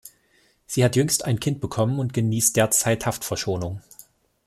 Sie 0.65 0.83
hat 0.83 0.95
jüngst 0.95 1.25
ein 1.25 1.39
Kind 1.39 1.61
bekommen 1.61 1.99
und 1.99 2.11
genießt 2.11 2.55
derzeit 2.55 3.05
Haftverschonung. 3.05 3.83